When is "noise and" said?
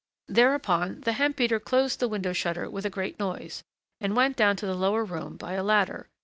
3.19-4.15